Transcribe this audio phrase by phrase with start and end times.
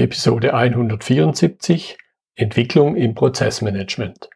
[0.00, 1.98] Episode 174
[2.34, 4.30] Entwicklung im Prozessmanagement.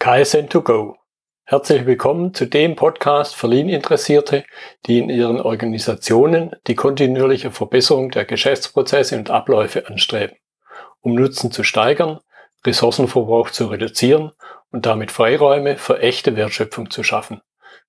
[0.00, 0.96] KSN2Go.
[1.44, 4.42] Herzlich willkommen zu dem Podcast für Lean-Interessierte,
[4.86, 10.36] die in ihren Organisationen die kontinuierliche Verbesserung der Geschäftsprozesse und Abläufe anstreben,
[11.00, 12.18] um Nutzen zu steigern,
[12.66, 14.32] Ressourcenverbrauch zu reduzieren
[14.72, 17.40] und damit Freiräume für echte Wertschöpfung zu schaffen,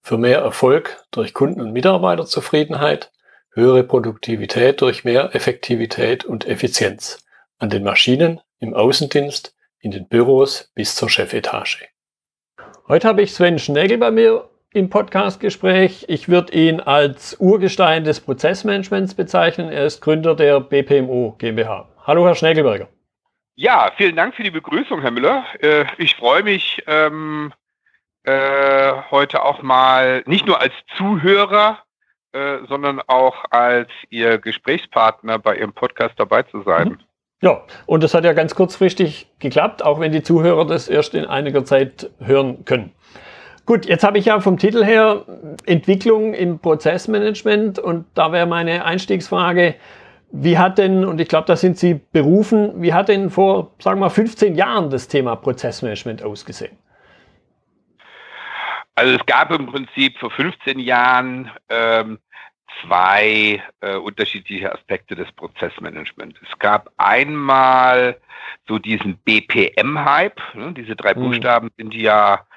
[0.03, 3.11] für mehr Erfolg durch Kunden- und Mitarbeiterzufriedenheit
[3.57, 7.25] höhere Produktivität durch mehr Effektivität und Effizienz
[7.57, 11.87] an den Maschinen, im Außendienst, in den Büros bis zur Chefetage.
[12.87, 16.05] Heute habe ich Sven Schnegel bei mir im Podcastgespräch.
[16.07, 19.71] Ich würde ihn als Urgestein des Prozessmanagements bezeichnen.
[19.71, 21.89] Er ist Gründer der BPMO GmbH.
[22.05, 22.87] Hallo, Herr Schnegelberger.
[23.55, 25.43] Ja, vielen Dank für die Begrüßung, Herr Müller.
[25.61, 27.51] Äh, ich freue mich ähm,
[28.21, 31.79] äh, heute auch mal nicht nur als Zuhörer
[32.33, 36.89] äh, sondern auch als Ihr Gesprächspartner bei Ihrem Podcast dabei zu sein.
[36.89, 36.97] Mhm.
[37.41, 41.25] Ja, und das hat ja ganz kurzfristig geklappt, auch wenn die Zuhörer das erst in
[41.25, 42.93] einiger Zeit hören können.
[43.67, 45.25] Gut, jetzt habe ich ja vom Titel her
[45.65, 49.75] Entwicklung im Prozessmanagement und da wäre meine Einstiegsfrage,
[50.31, 53.99] wie hat denn, und ich glaube, da sind Sie berufen, wie hat denn vor, sagen
[53.99, 56.77] wir mal, 15 Jahren das Thema Prozessmanagement ausgesehen?
[58.97, 62.17] Also es gab im Prinzip vor 15 Jahren ähm,
[62.81, 66.39] zwei äh, unterschiedliche Aspekte des Prozessmanagements.
[66.41, 68.19] Es gab einmal
[68.67, 70.41] so diesen BPM-Hype.
[70.55, 70.73] Ne?
[70.73, 71.19] Diese drei mhm.
[71.19, 72.47] Buchstaben sind ja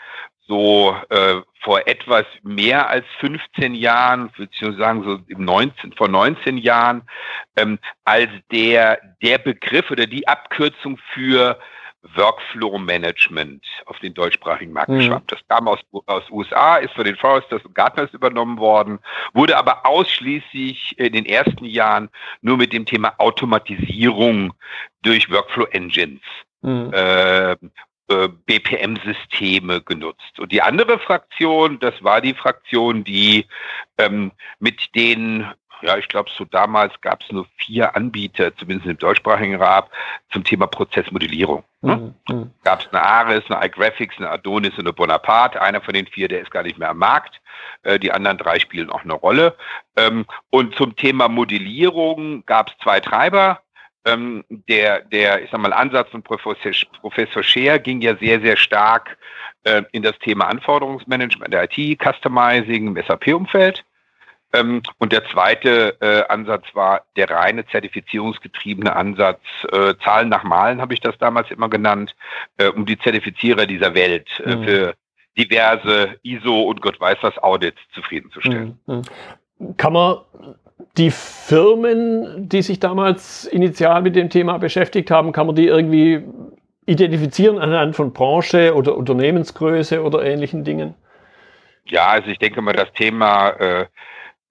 [0.49, 6.57] so äh, vor etwas mehr als 15 Jahren, würde sagen so im 19, vor 19
[6.57, 7.03] Jahren,
[7.57, 11.61] ähm, als der, der Begriff oder die Abkürzung für
[12.03, 14.99] Workflow Management auf den deutschsprachigen Markt mhm.
[14.99, 15.33] geschwappt.
[15.33, 18.99] Das kam aus, aus USA, ist von den Foresters und Gartners übernommen worden,
[19.35, 22.09] wurde aber ausschließlich in den ersten Jahren
[22.41, 24.55] nur mit dem Thema Automatisierung
[25.03, 26.23] durch Workflow Engines
[26.63, 26.91] mhm.
[26.93, 27.57] äh, äh
[28.47, 30.41] BPM-Systeme genutzt.
[30.41, 33.47] Und die andere Fraktion, das war die Fraktion, die
[33.99, 35.47] ähm, mit den
[35.83, 39.85] ja, ich glaube, so damals gab es nur vier Anbieter, zumindest im deutschsprachigen Raum,
[40.33, 41.65] zum Thema Prozessmodellierung.
[41.83, 42.15] Ne?
[42.29, 42.35] Mhm.
[42.35, 42.51] mhm.
[42.65, 45.61] Gab es eine Ares, eine iGraphics, eine Adonis und eine Bonaparte.
[45.61, 47.41] Einer von den vier, der ist gar nicht mehr am Markt.
[47.83, 49.57] Äh, die anderen drei spielen auch eine Rolle.
[49.97, 53.61] Ähm, und zum Thema Modellierung gab es zwei Treiber.
[54.05, 58.57] Ähm, der, der, ich sag mal, Ansatz von Professor, Professor Scheer ging ja sehr, sehr
[58.57, 59.19] stark
[59.65, 63.85] äh, in das Thema Anforderungsmanagement der IT, Customizing im SAP-Umfeld.
[64.53, 69.41] Ähm, und der zweite äh, Ansatz war der reine zertifizierungsgetriebene Ansatz.
[69.71, 72.17] Äh, Zahlen nach Malen habe ich das damals immer genannt,
[72.59, 74.65] äh, um die Zertifizierer dieser Welt äh, mhm.
[74.65, 74.95] für
[75.39, 78.79] diverse ISO und Gott weiß was Audits zufriedenzustellen.
[78.87, 78.97] Mhm.
[78.97, 79.77] mhm.
[79.77, 80.17] Kann man
[80.97, 86.25] die Firmen, die sich damals initial mit dem Thema beschäftigt haben, kann man die irgendwie
[86.87, 90.95] identifizieren anhand von Branche oder Unternehmensgröße oder ähnlichen Dingen?
[91.85, 93.87] Ja, also ich denke mal, das Thema äh,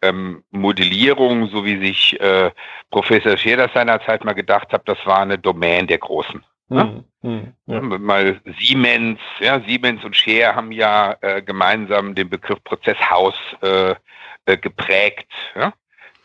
[0.01, 2.51] ähm, Modellierung, so wie sich äh,
[2.91, 6.43] Professor Scheer das seinerzeit mal gedacht hat, das war eine Domain der Großen.
[6.69, 7.03] Ne?
[7.21, 7.53] Mhm.
[7.65, 7.81] Ja.
[7.81, 13.95] Mal Siemens, ja, Siemens und Scheer haben ja äh, gemeinsam den Begriff Prozesshaus äh,
[14.45, 15.31] äh, geprägt.
[15.55, 15.73] Ja?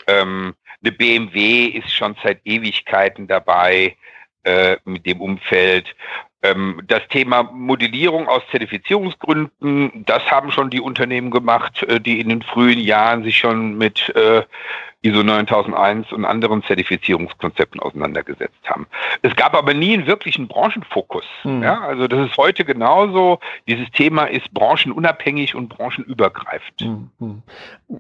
[0.06, 3.96] Ähm, eine BMW ist schon seit Ewigkeiten dabei
[4.44, 5.96] äh, mit dem Umfeld.
[6.44, 12.28] Ähm, das Thema Modellierung aus Zertifizierungsgründen, das haben schon die Unternehmen gemacht, äh, die in
[12.28, 14.43] den frühen Jahren sich schon mit äh,
[15.00, 18.87] ISO 9001 und anderen Zertifizierungskonzepten auseinandergesetzt haben.
[19.22, 21.25] Es gab aber nie einen wirklichen Branchenfokus.
[21.43, 21.62] Hm.
[21.62, 23.38] Ja, also das ist heute genauso.
[23.66, 26.81] Dieses Thema ist branchenunabhängig und branchenübergreifend.
[26.81, 27.43] Hm, hm.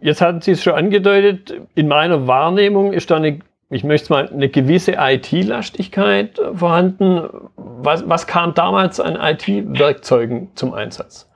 [0.00, 1.54] Jetzt hatten Sie es schon angedeutet.
[1.74, 3.40] In meiner Wahrnehmung ist da eine
[3.74, 7.28] ich möchte mal, eine gewisse IT-Lastigkeit vorhanden.
[7.56, 11.28] Was, was kam damals an IT-Werkzeugen zum Einsatz?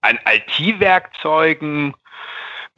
[0.00, 1.94] An IT-Werkzeugen,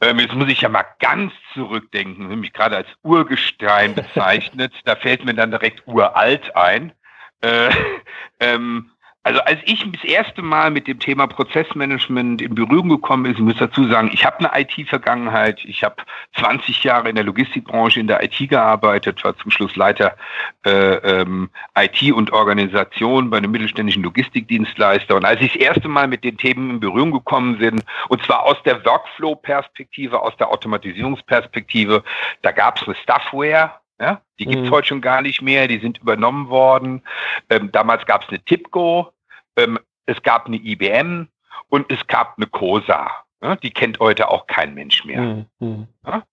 [0.01, 5.23] ähm, jetzt muss ich ja mal ganz zurückdenken, nämlich gerade als Urgestein bezeichnet, da fällt
[5.23, 6.93] mir dann direkt uralt ein.
[7.41, 7.69] Äh,
[8.39, 8.89] ähm,
[9.25, 13.43] also als ich das erste Mal mit dem Thema Prozessmanagement in Berührung gekommen ist, ich
[13.43, 15.63] muss dazu sagen, ich habe eine IT-Vergangenheit.
[15.63, 15.95] Ich habe
[16.37, 20.17] 20 Jahre in der Logistikbranche in der IT gearbeitet, war zum Schluss Leiter
[20.65, 25.15] äh, ähm, IT und Organisation bei einem mittelständischen Logistikdienstleister.
[25.15, 28.43] Und als ich das erste Mal mit den Themen in Berührung gekommen bin, und zwar
[28.43, 32.03] aus der Workflow-Perspektive, aus der Automatisierungsperspektive,
[32.41, 33.71] da gab es eine Stuffware,
[34.01, 34.71] ja, die gibt's mhm.
[34.71, 37.03] heute schon gar nicht mehr, die sind übernommen worden.
[37.49, 39.12] Ähm, damals gab es eine TIPCO,
[39.57, 41.27] ähm, es gab eine IBM
[41.69, 43.09] und es gab eine COSA.
[43.41, 45.45] Ja, die kennt heute auch kein Mensch mehr.
[45.59, 45.87] Mhm.
[46.05, 46.23] Ja?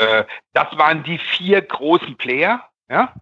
[0.00, 0.24] Äh,
[0.54, 2.64] das waren die vier großen Player.
[2.88, 3.14] Ja?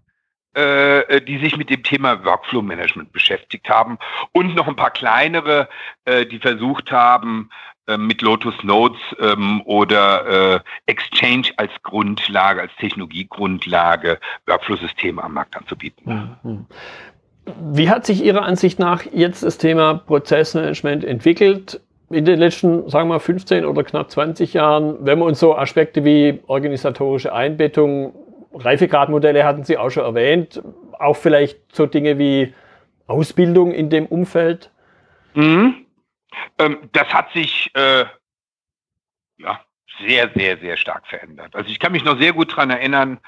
[0.57, 3.99] äh, die sich mit dem Thema Workflow Management beschäftigt haben
[4.33, 5.69] und noch ein paar kleinere,
[6.07, 7.51] äh, die versucht haben,
[7.87, 15.57] äh, mit Lotus Notes ähm, oder äh, Exchange als Grundlage, als Technologiegrundlage Workflow-Systeme am Markt
[15.57, 16.05] anzubieten.
[17.73, 21.81] Wie hat sich Ihrer Ansicht nach jetzt das Thema Prozessmanagement entwickelt?
[22.11, 26.05] in den letzten, sagen wir 15 oder knapp 20 Jahren, wenn wir uns so Aspekte
[26.05, 28.15] wie organisatorische Einbettung,
[28.55, 30.63] Reifegradmodelle hatten Sie auch schon erwähnt,
[30.99, 32.55] auch vielleicht so Dinge wie
[33.07, 34.71] Ausbildung in dem Umfeld?
[35.35, 35.87] Mhm.
[36.59, 38.05] Ähm, das hat sich äh,
[39.39, 39.61] ja,
[40.07, 41.55] sehr, sehr, sehr stark verändert.
[41.55, 43.19] Also ich kann mich noch sehr gut daran erinnern,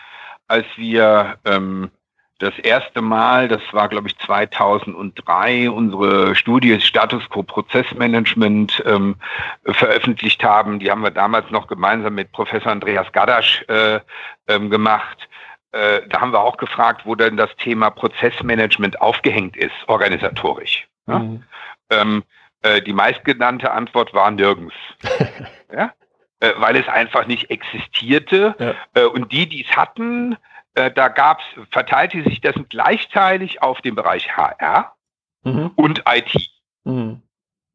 [0.46, 1.90] als wir ähm,
[2.38, 9.16] das erste Mal, das war glaube ich 2003, unsere Studie Status Quo Prozessmanagement ähm,
[9.64, 10.78] veröffentlicht haben.
[10.78, 14.00] Die haben wir damals noch gemeinsam mit Professor Andreas Gadasch äh,
[14.46, 15.28] ähm, gemacht.
[15.72, 20.88] Äh, da haben wir auch gefragt, wo denn das Thema Prozessmanagement aufgehängt ist, organisatorisch.
[21.06, 21.18] Ja?
[21.18, 21.42] Mhm.
[21.90, 22.24] Ähm,
[22.62, 24.74] äh, die meistgenannte Antwort war nirgends.
[25.72, 25.92] ja?
[26.40, 28.54] Äh, weil es einfach nicht existierte.
[28.58, 28.74] Ja.
[28.94, 30.36] Äh, und die, die es hatten,
[30.78, 34.94] äh, da gab's, verteilte sich das gleichzeitig auf den Bereich HR
[35.42, 35.72] mhm.
[35.74, 36.50] und IT.
[36.84, 37.22] Mhm.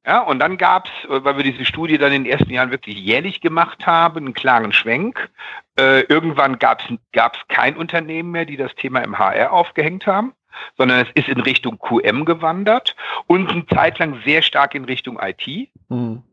[0.05, 2.71] Ja, und dann gab es, äh, weil wir diese Studie dann in den ersten Jahren
[2.71, 5.29] wirklich jährlich gemacht haben, einen klaren Schwenk.
[5.77, 10.33] Äh, irgendwann gab es kein Unternehmen mehr, die das Thema im HR aufgehängt haben,
[10.77, 12.95] sondern es ist in Richtung QM gewandert
[13.27, 15.69] und eine Zeit lang sehr stark in Richtung IT.
[15.89, 16.23] Mhm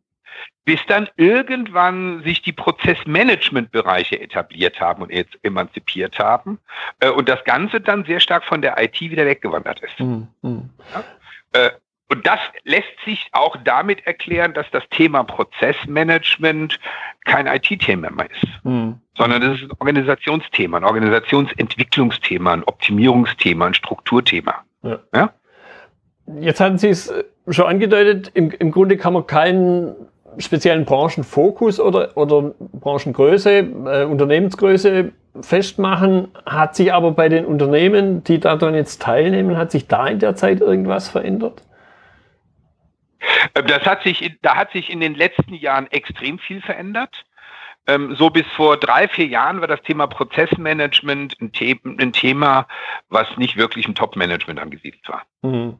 [0.65, 6.59] bis dann irgendwann sich die Prozessmanagement-Bereiche etabliert haben und jetzt emanzipiert haben
[7.01, 9.99] äh, und das Ganze dann sehr stark von der IT wieder weggewandert ist.
[9.99, 10.29] Mhm.
[10.43, 11.05] Ja?
[11.53, 11.71] Äh,
[12.11, 16.81] und das lässt sich auch damit erklären, dass das Thema Prozessmanagement
[17.25, 19.01] kein IT-Thema mehr ist, mhm.
[19.17, 24.65] sondern das ist ein Organisationsthema, ein Organisationsentwicklungsthema, ein Optimierungsthema, ein Strukturthema.
[24.83, 24.99] Ja.
[25.15, 25.33] ja?
[26.41, 27.13] Jetzt hatten Sie es
[27.49, 29.95] schon angedeutet, im, im Grunde kann man keinen
[30.39, 36.29] speziellen Branchenfokus oder, oder Branchengröße, äh, Unternehmensgröße festmachen.
[36.47, 40.35] Hat sich aber bei den Unternehmen, die daran jetzt teilnehmen, hat sich da in der
[40.35, 41.63] Zeit irgendwas verändert?
[43.55, 47.25] Ähm, das hat sich, da hat sich in den letzten Jahren extrem viel verändert.
[47.87, 52.67] Ähm, so bis vor drei, vier Jahren war das Thema Prozessmanagement ein, The ein Thema,
[53.09, 55.23] was nicht wirklich im Top-Management angesiedelt war.
[55.43, 55.79] Mhm.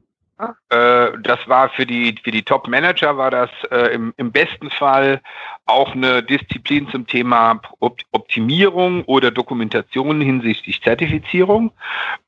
[0.71, 5.21] Äh, das war für die, für die Top-Manager war das äh, im, im besten Fall
[5.67, 11.73] auch eine Disziplin zum Thema Optimierung oder Dokumentation hinsichtlich Zertifizierung.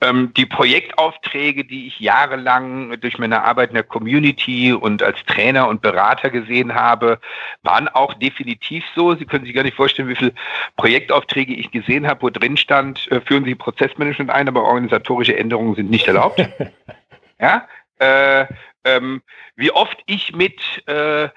[0.00, 5.69] Ähm, die Projektaufträge, die ich jahrelang durch meine Arbeit in der Community und als Trainer
[5.69, 7.19] und Berater gesehen habe,
[7.62, 9.14] waren auch definitiv so.
[9.14, 10.35] Sie können sich gar nicht vorstellen, wie viele
[10.76, 15.75] Projektaufträge ich gesehen habe, wo drin stand, äh, führen Sie Prozessmanagement ein, aber organisatorische Änderungen
[15.75, 16.41] sind nicht erlaubt.
[17.41, 17.67] ja,
[18.02, 18.46] äh,
[18.84, 19.22] ähm,
[19.54, 21.28] wie oft ich mit äh,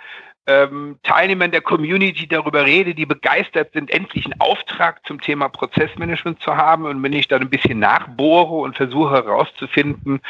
[0.47, 6.41] ähm, Teilnehmern der Community darüber rede, die begeistert sind, endlich einen Auftrag zum Thema Prozessmanagement
[6.41, 6.85] zu haben.
[6.85, 10.21] Und wenn ich dann ein bisschen nachbohre und versuche herauszufinden,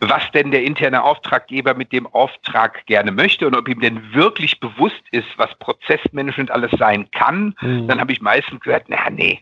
[0.00, 4.60] was denn der interne Auftraggeber mit dem Auftrag gerne möchte und ob ihm denn wirklich
[4.60, 7.88] bewusst ist, was Prozessmanagement alles sein kann, mhm.
[7.88, 9.40] dann habe ich meistens gehört, na nee,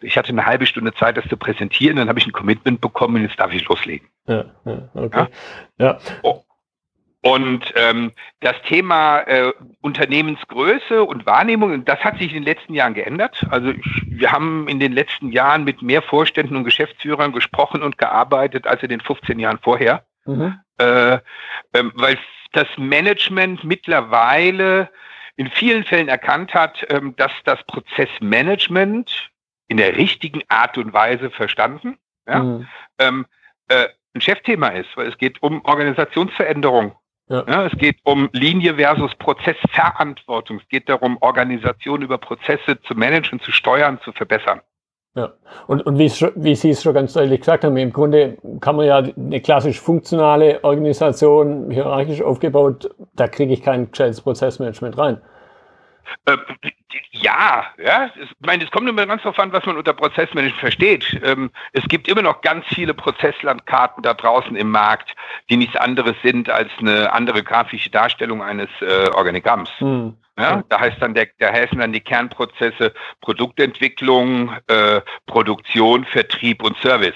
[0.00, 3.16] ich hatte eine halbe Stunde Zeit, das zu präsentieren, dann habe ich ein Commitment bekommen
[3.16, 4.08] und jetzt darf ich loslegen.
[4.26, 5.26] Ja, ja okay.
[5.78, 5.98] Ja?
[6.22, 6.42] Oh.
[7.22, 9.52] Und ähm, das Thema äh,
[9.82, 13.46] Unternehmensgröße und Wahrnehmung, das hat sich in den letzten Jahren geändert.
[13.50, 17.98] Also ich, wir haben in den letzten Jahren mit mehr Vorständen und Geschäftsführern gesprochen und
[17.98, 20.06] gearbeitet als in den 15 Jahren vorher.
[20.24, 20.60] Mhm.
[20.78, 21.18] Äh,
[21.74, 22.18] ähm, weil
[22.52, 24.88] das Management mittlerweile
[25.36, 29.30] in vielen Fällen erkannt hat, ähm, dass das Prozessmanagement
[29.70, 31.96] in der richtigen Art und Weise verstanden,
[32.26, 32.66] ja, mhm.
[32.98, 33.26] ähm,
[33.68, 36.92] äh, ein Chefthema ist, weil es geht um Organisationsveränderung.
[37.28, 37.44] Ja.
[37.46, 37.66] ja.
[37.66, 40.58] es geht um Linie versus Prozessverantwortung.
[40.60, 44.60] Es geht darum, Organisation über Prozesse zu managen, zu steuern, zu verbessern.
[45.14, 45.32] Ja,
[45.68, 48.86] und, und wie, wie Sie es schon ganz deutlich gesagt haben, im Grunde kann man
[48.86, 55.20] ja eine klassisch funktionale Organisation, hierarchisch aufgebaut, da kriege ich kein gescheites Prozessmanagement rein.
[56.26, 56.36] Äh,
[57.10, 58.10] ja, ja.
[58.20, 61.20] Ich meine, es kommt immer ganz darauf an, was man unter Prozessmanagement versteht.
[61.22, 65.14] Ähm, es gibt immer noch ganz viele Prozesslandkarten da draußen im Markt,
[65.48, 69.70] die nichts anderes sind als eine andere grafische Darstellung eines äh, Organigramms.
[69.78, 70.16] Hm.
[70.38, 76.78] Ja, da heißt dann der, da heißen dann die Kernprozesse Produktentwicklung, äh, Produktion, Vertrieb und
[76.78, 77.14] Service.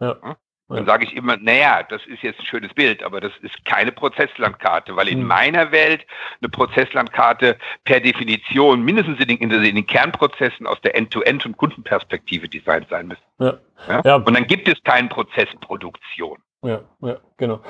[0.00, 0.36] Ja.
[0.68, 3.92] Dann sage ich immer, naja, das ist jetzt ein schönes Bild, aber das ist keine
[3.92, 5.28] Prozesslandkarte, weil in mhm.
[5.28, 6.04] meiner Welt
[6.40, 11.56] eine Prozesslandkarte per Definition mindestens in den, in den Kernprozessen aus der End-to-End- -End und
[11.56, 13.22] Kundenperspektive designt sein müssen.
[13.38, 13.58] Ja.
[13.88, 14.02] Ja?
[14.04, 14.14] ja.
[14.16, 16.38] Und dann gibt es keine Prozessproduktion.
[16.66, 17.60] Ja, ja, genau.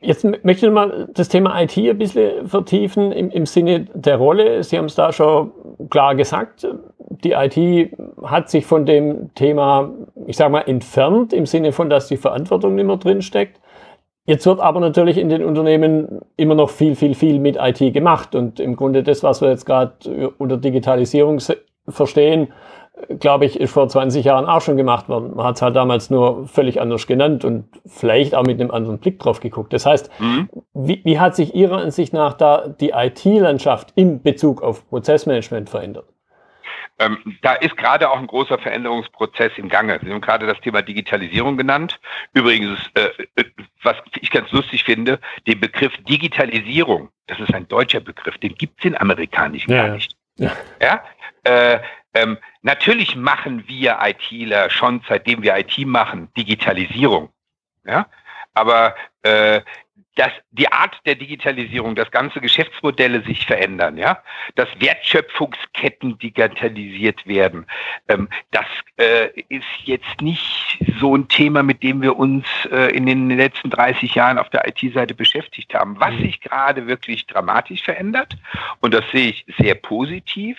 [0.00, 4.62] Jetzt möchte ich mal das Thema IT ein bisschen vertiefen im, im Sinne der Rolle.
[4.62, 5.52] Sie haben es da schon
[5.90, 6.66] klar gesagt.
[7.24, 9.90] Die IT hat sich von dem Thema,
[10.26, 13.60] ich sage mal, entfernt im Sinne von, dass die Verantwortung nicht mehr drin steckt.
[14.24, 18.34] Jetzt wird aber natürlich in den Unternehmen immer noch viel, viel, viel mit IT gemacht.
[18.34, 21.38] Und im Grunde das, was wir jetzt gerade unter Digitalisierung
[21.88, 22.48] verstehen,
[23.20, 25.34] glaube ich, ist vor 20 Jahren auch schon gemacht worden.
[25.34, 28.98] Man hat es halt damals nur völlig anders genannt und vielleicht auch mit einem anderen
[28.98, 29.72] Blick drauf geguckt.
[29.72, 30.48] Das heißt, mhm.
[30.74, 36.06] wie, wie hat sich Ihrer Ansicht nach da die IT-Landschaft in Bezug auf Prozessmanagement verändert?
[37.00, 40.00] Ähm, da ist gerade auch ein großer Veränderungsprozess im Gange.
[40.02, 42.00] Sie haben gerade das Thema Digitalisierung genannt.
[42.34, 43.44] Übrigens, äh, äh
[43.84, 48.80] was ich ganz lustig finde, den Begriff Digitalisierung, das ist ein deutscher Begriff, den gibt
[48.80, 50.16] es in amerikanischen ja, gar nicht.
[50.36, 50.52] Ja.
[50.82, 51.04] ja?
[51.44, 51.78] Äh,
[52.14, 57.30] ähm, natürlich machen wir ITler schon, seitdem wir IT machen, Digitalisierung.
[57.86, 58.06] Ja?
[58.52, 59.62] Aber äh,
[60.16, 64.20] dass die Art der Digitalisierung, dass ganze Geschäftsmodelle sich verändern, ja,
[64.56, 67.66] dass Wertschöpfungsketten digitalisiert werden,
[68.08, 68.66] ähm, das
[68.98, 73.70] äh, ist jetzt nicht so ein Thema, mit dem wir uns äh, in den letzten
[73.70, 76.00] 30 Jahren auf der IT-Seite beschäftigt haben.
[76.00, 76.22] Was mhm.
[76.22, 78.36] sich gerade wirklich dramatisch verändert,
[78.80, 80.58] und das sehe ich sehr positiv,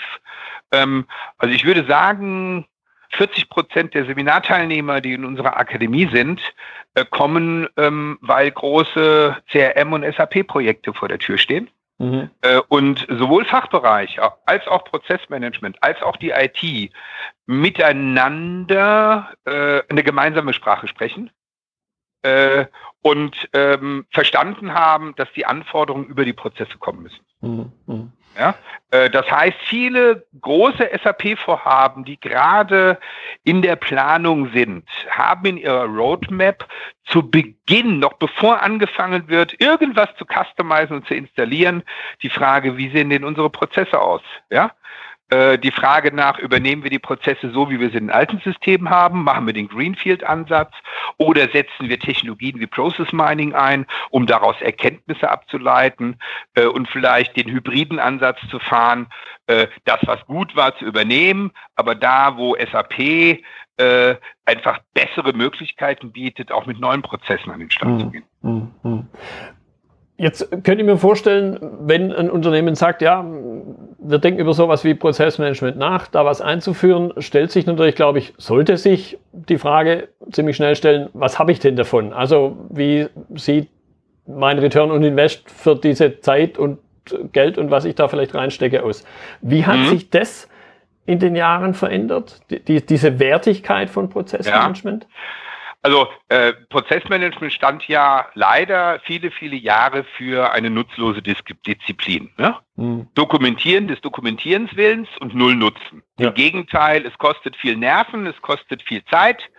[0.71, 1.05] ähm,
[1.38, 2.65] also ich würde sagen,
[3.11, 6.41] 40 Prozent der Seminarteilnehmer, die in unserer Akademie sind,
[6.93, 11.69] äh, kommen, ähm, weil große CRM- und SAP-Projekte vor der Tür stehen.
[11.97, 12.29] Mhm.
[12.41, 16.91] Äh, und sowohl Fachbereich als auch Prozessmanagement als auch die IT
[17.45, 21.29] miteinander äh, eine gemeinsame Sprache sprechen
[22.21, 22.67] äh,
[23.01, 27.25] und ähm, verstanden haben, dass die Anforderungen über die Prozesse kommen müssen.
[27.41, 28.11] Mhm.
[28.38, 28.55] Ja?
[28.91, 32.98] Äh, das heißt, viele große SAP-Vorhaben, die gerade
[33.43, 36.67] in der Planung sind, haben in ihrer Roadmap
[37.05, 41.83] zu Beginn, noch bevor angefangen wird, irgendwas zu customizen und zu installieren,
[42.21, 44.21] die Frage, wie sehen denn unsere Prozesse aus?
[44.50, 44.71] Ja?
[45.29, 48.89] Äh, die Frage nach, übernehmen wir die Prozesse so, wie wir sie in alten Systemen
[48.89, 50.74] haben, machen wir den Greenfield-Ansatz
[51.17, 56.17] oder setzen wir Technologien wie Process Mining ein, um daraus Erkenntnisse abzuleiten
[56.55, 59.07] äh, und vielleicht den hybriden Ansatz zu fahren,
[59.48, 63.00] äh, das, was gut war, zu übernehmen, aber da, wo SAP
[63.77, 68.00] äh, einfach bessere Möglichkeiten bietet, auch mit neuen Prozessen an den Start mhm.
[68.00, 69.09] zu gehen.
[70.19, 73.25] Jetzt könnte ich mir vorstellen, wenn ein Unternehmen sagt, ja,
[73.99, 78.33] wir denken über sowas wie Prozessmanagement nach, da was einzuführen, stellt sich natürlich, glaube ich,
[78.38, 82.11] sollte sich die Frage ziemlich schnell stellen, was habe ich denn davon?
[82.11, 83.69] Also wie sieht
[84.27, 86.79] mein Return on Invest für diese Zeit und
[87.31, 89.05] Geld und was ich da vielleicht reinstecke aus?
[89.39, 89.85] Wie hat mhm.
[89.85, 90.49] sich das
[91.05, 95.03] in den Jahren verändert, die, diese Wertigkeit von Prozessmanagement?
[95.03, 95.09] Ja.
[95.81, 102.29] Also äh, Prozessmanagement stand ja leider viele, viele Jahre für eine nutzlose Dis Disziplin.
[102.38, 102.57] Ne?
[102.75, 103.07] Mhm.
[103.13, 106.03] Dokumentieren des Dokumentierens Willens und null Nutzen.
[106.19, 106.27] Ja.
[106.29, 109.50] Im Gegenteil, es kostet viel Nerven, es kostet viel Zeit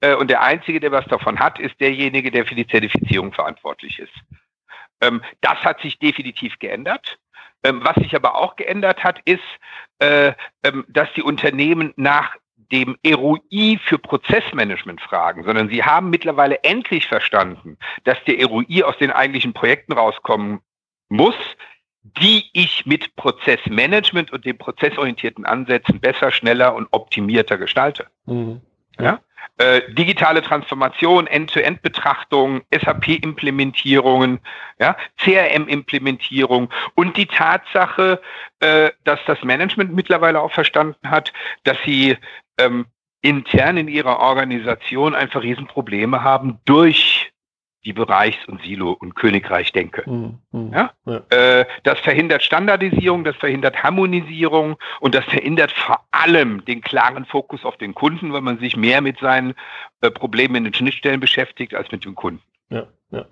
[0.00, 3.98] äh, und der Einzige, der was davon hat, ist derjenige, der für die Zertifizierung verantwortlich
[3.98, 4.12] ist.
[5.00, 7.18] Ähm, das hat sich definitiv geändert.
[7.62, 9.42] Ähm, was sich aber auch geändert hat, ist,
[9.98, 10.32] äh,
[10.64, 12.36] ähm, dass die Unternehmen nach
[12.72, 18.96] dem ROI für Prozessmanagement fragen, sondern sie haben mittlerweile endlich verstanden, dass der ROI aus
[18.98, 20.60] den eigentlichen Projekten rauskommen
[21.08, 21.34] muss,
[22.02, 28.06] die ich mit Prozessmanagement und den prozessorientierten Ansätzen besser, schneller und optimierter gestalte.
[28.26, 28.60] Mhm.
[28.98, 29.20] Ja?
[29.58, 34.40] Äh, digitale Transformation, End-to-End-Betrachtung, SAP-Implementierungen,
[34.78, 38.22] ja, CRM-Implementierung und die Tatsache,
[38.60, 41.34] äh, dass das Management mittlerweile auch verstanden hat,
[41.64, 42.16] dass sie
[42.64, 42.86] ähm,
[43.22, 47.32] intern in ihrer Organisation einfach Riesenprobleme haben durch
[47.84, 50.04] die Bereichs- und Silo- und Königreich-Denke.
[50.10, 50.72] Mhm.
[50.72, 50.92] Ja?
[51.06, 51.22] ja.
[51.30, 57.64] Äh, das verhindert Standardisierung, das verhindert Harmonisierung und das verhindert vor allem den klaren Fokus
[57.64, 59.54] auf den Kunden, weil man sich mehr mit seinen
[60.02, 62.42] äh, Problemen in den Schnittstellen beschäftigt als mit dem Kunden.
[62.68, 63.24] Ja, ja.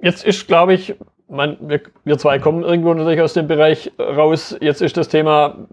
[0.00, 0.94] Jetzt ist, glaube ich,
[1.28, 4.56] man, wir, wir zwei kommen irgendwo natürlich aus dem Bereich raus.
[4.60, 5.66] Jetzt ist das Thema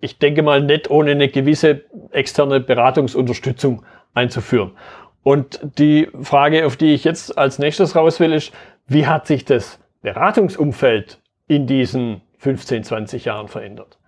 [0.00, 4.72] ich denke mal, nicht ohne eine gewisse externe Beratungsunterstützung einzuführen.
[5.22, 8.52] Und die Frage, auf die ich jetzt als nächstes raus will, ist,
[8.86, 13.98] wie hat sich das Beratungsumfeld in diesen 15, 20 Jahren verändert?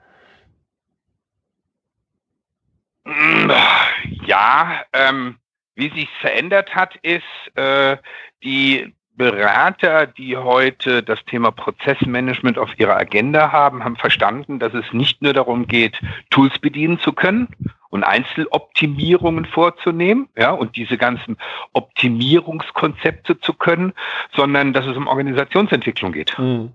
[4.27, 5.39] Ja, ähm,
[5.75, 7.23] Wie sich verändert hat, ist
[7.57, 7.97] äh,
[8.43, 8.95] die
[9.31, 15.23] Berater, die heute das Thema Prozessmanagement auf ihrer Agenda haben, haben verstanden, dass es nicht
[15.23, 16.01] nur darum geht,
[16.31, 17.49] Tools bedienen zu können
[17.91, 21.37] und Einzeloptimierungen vorzunehmen, ja, und diese ganzen
[21.73, 23.93] Optimierungskonzepte zu können,
[24.35, 26.37] sondern dass es um Organisationsentwicklung geht.
[26.37, 26.73] Mhm.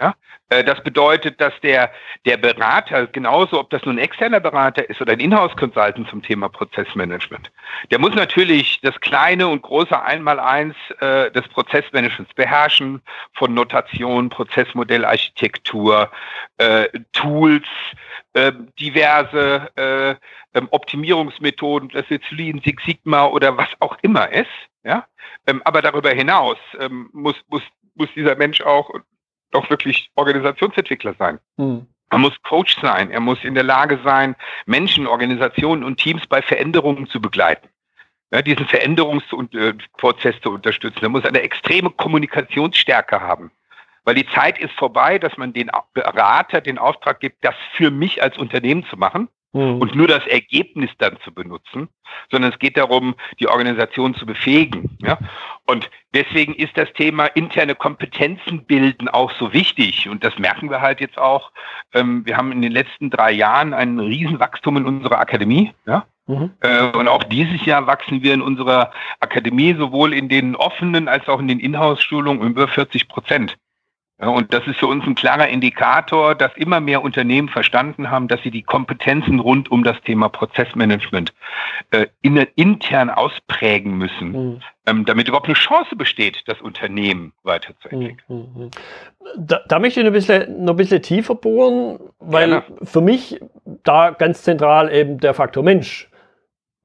[0.00, 0.14] Ja?
[0.48, 1.92] Äh, das bedeutet, dass der,
[2.24, 6.48] der Berater, genauso ob das nun ein externer Berater ist oder ein Inhouse-Consultant zum Thema
[6.48, 7.50] Prozessmanagement,
[7.90, 13.02] der muss natürlich das kleine und große Einmaleins äh, des Prozessmanagements beherrschen,
[13.34, 16.10] von Notation, Prozessmodellarchitektur,
[16.58, 17.66] äh, Tools,
[18.34, 20.14] äh, diverse äh,
[20.54, 24.50] ähm, Optimierungsmethoden, das jetzt Lean, Six Sigma oder was auch immer ist.
[24.84, 25.06] Ja?
[25.46, 27.62] Ähm, aber darüber hinaus ähm, muss, muss,
[27.94, 28.90] muss dieser Mensch auch
[29.52, 31.38] doch wirklich Organisationsentwickler sein.
[31.56, 31.86] Mhm.
[32.10, 33.10] Er muss Coach sein.
[33.10, 37.68] Er muss in der Lage sein, Menschen, Organisationen und Teams bei Veränderungen zu begleiten.
[38.30, 41.04] Ja, diesen Veränderungsprozess zu unterstützen.
[41.04, 43.50] Er muss eine extreme Kommunikationsstärke haben.
[44.04, 48.22] Weil die Zeit ist vorbei, dass man den Berater den Auftrag gibt, das für mich
[48.22, 49.80] als Unternehmen zu machen mhm.
[49.80, 51.88] und nur das Ergebnis dann zu benutzen,
[52.30, 54.96] sondern es geht darum, die Organisation zu befähigen.
[55.02, 55.18] Ja?
[55.66, 60.08] Und deswegen ist das Thema interne Kompetenzen bilden auch so wichtig.
[60.08, 61.52] Und das merken wir halt jetzt auch.
[61.92, 65.72] Ähm, wir haben in den letzten drei Jahren ein Riesenwachstum in unserer Akademie.
[65.86, 66.06] Ja?
[66.26, 66.50] Mhm.
[66.60, 71.28] Äh, und auch dieses Jahr wachsen wir in unserer Akademie sowohl in den offenen als
[71.28, 73.56] auch in den Inhouse-Schulungen um über 40 Prozent.
[74.28, 78.40] Und das ist für uns ein klarer Indikator, dass immer mehr Unternehmen verstanden haben, dass
[78.42, 81.32] sie die Kompetenzen rund um das Thema Prozessmanagement
[81.90, 84.60] äh, in, intern ausprägen müssen, mhm.
[84.86, 88.22] ähm, damit überhaupt eine Chance besteht, das Unternehmen weiterzuentwickeln.
[88.28, 88.62] Mhm.
[88.62, 88.70] mhm.
[89.36, 93.00] Da, da, möchte ich noch ein, bisschen, noch ein bisschen tiefer bohren, weil ja, für
[93.00, 96.10] mich da ganz zentral eben der Faktor Mensch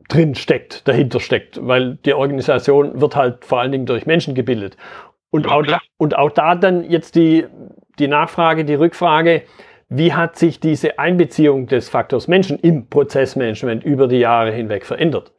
[0.08, 4.78] drin steckt, dahinter steckt, weil die Organisation wird halt vor allen Dingen durch Menschen gebildet.
[5.30, 5.66] Und, auch,
[5.98, 7.46] und auch da dann jetzt die,
[8.00, 9.44] die Nachfrage, die Rückfrage,
[9.90, 15.32] wie hat sich diese Einbeziehung des Faktors Menschen im Prozessmanagement über die Jahre hinweg verändert?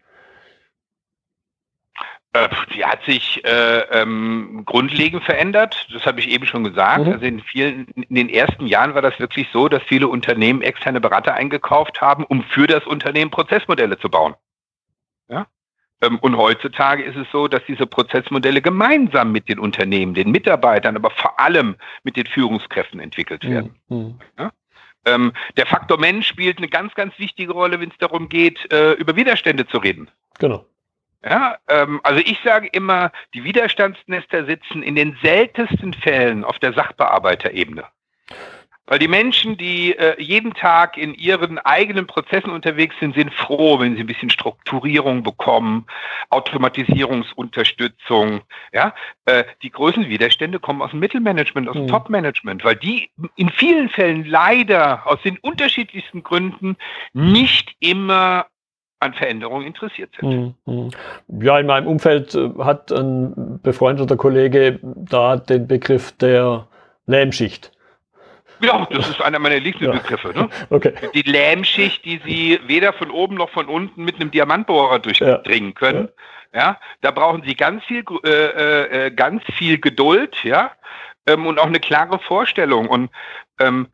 [2.33, 5.89] Äh, die hat sich äh, ähm, grundlegend verändert.
[5.93, 7.07] Das habe ich eben schon gesagt.
[7.07, 7.13] Mhm.
[7.13, 11.01] Also in vielen, in den ersten Jahren war das wirklich so, dass viele Unternehmen externe
[11.01, 14.35] Berater eingekauft haben, um für das Unternehmen Prozessmodelle zu bauen.
[15.29, 15.47] Ja?
[16.01, 20.97] Ähm, und heutzutage ist es so, dass diese Prozessmodelle gemeinsam mit den Unternehmen, den Mitarbeitern,
[20.97, 23.51] aber vor allem mit den Führungskräften entwickelt mhm.
[23.51, 23.75] werden.
[23.89, 24.19] Mhm.
[24.39, 24.53] Ja?
[25.07, 28.93] Ähm, der Faktor Mensch spielt eine ganz, ganz wichtige Rolle, wenn es darum geht, äh,
[28.93, 30.11] über Widerstände zu reden.
[30.39, 30.65] Genau.
[31.25, 36.73] Ja, ähm, also ich sage immer, die Widerstandsnester sitzen in den seltensten Fällen auf der
[36.73, 37.85] Sachbearbeiterebene.
[38.89, 43.79] Weil die Menschen, die äh, jeden Tag in ihren eigenen Prozessen unterwegs sind, sind froh,
[43.79, 45.85] wenn sie ein bisschen Strukturierung bekommen,
[46.31, 48.41] Automatisierungsunterstützung.
[48.73, 48.95] Ja,
[49.27, 51.89] äh, die größten Widerstände kommen aus dem Mittelmanagement, aus dem mhm.
[51.89, 56.79] Topmanagement, weil die in vielen Fällen leider aus den unterschiedlichsten Gründen
[57.13, 58.47] nicht immer
[59.01, 60.55] an Veränderungen interessiert sind.
[60.65, 60.91] Mhm.
[61.41, 66.67] Ja, in meinem Umfeld äh, hat ein befreundeter Kollege da den Begriff der
[67.07, 67.71] Lähmschicht
[68.61, 70.29] ja, das ist einer meiner Lieblingsbegriffe.
[70.35, 70.49] Ne?
[70.71, 70.93] Okay.
[71.15, 76.09] Die Lähmschicht, die Sie weder von oben noch von unten mit einem Diamantbohrer durchdringen können.
[76.53, 76.61] Ja.
[76.61, 76.81] ja.
[77.01, 80.73] da brauchen Sie ganz viel, äh, äh, äh, ganz viel Geduld, ja,
[81.27, 82.89] ähm, und auch eine klare Vorstellung.
[82.89, 83.11] Und
[83.61, 83.89] ähm,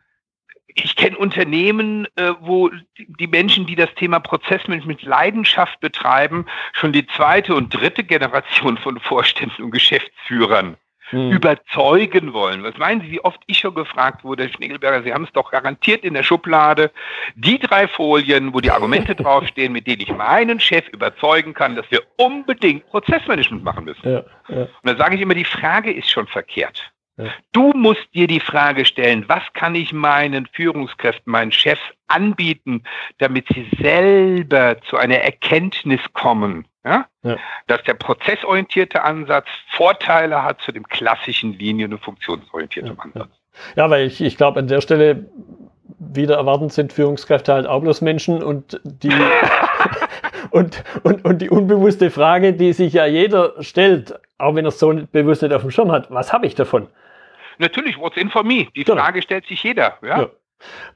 [0.66, 6.92] ich kenne Unternehmen, äh, wo die Menschen, die das Thema Prozessmanagement mit Leidenschaft betreiben, schon
[6.92, 10.76] die zweite und dritte Generation von Vorständen und Geschäftsführern
[11.14, 11.30] hm.
[11.30, 12.62] überzeugen wollen.
[12.62, 15.50] Was meinen Sie, wie oft ich schon gefragt wurde, Herr Schnegelberger, Sie haben es doch
[15.50, 16.90] garantiert in der Schublade,
[17.34, 21.90] die drei Folien, wo die Argumente draufstehen, mit denen ich meinen Chef überzeugen kann, dass
[21.90, 24.08] wir unbedingt Prozessmanagement machen müssen.
[24.08, 24.62] Ja, ja.
[24.62, 26.92] Und da sage ich immer, die Frage ist schon verkehrt.
[27.16, 27.26] Ja.
[27.52, 32.82] Du musst dir die Frage stellen, was kann ich meinen Führungskräften, meinen Chefs anbieten,
[33.18, 37.06] damit sie selber zu einer Erkenntnis kommen, ja?
[37.22, 37.36] ja?
[37.66, 43.30] dass der prozessorientierte Ansatz Vorteile hat zu dem klassischen linien- und funktionsorientierten ja, Ansatz.
[43.76, 45.28] Ja, weil ich, ich glaube, an der Stelle
[45.98, 49.12] wieder erwarten sind Führungskräfte halt auch bloß Menschen und die
[50.50, 54.78] und, und, und die unbewusste Frage, die sich ja jeder stellt, auch wenn er es
[54.78, 56.88] so bewusst nicht auf dem Schirm hat, was habe ich davon?
[57.58, 58.66] Natürlich, what's in for me?
[58.74, 59.00] Die genau.
[59.00, 59.98] Frage stellt sich jeder.
[60.02, 60.28] Ja?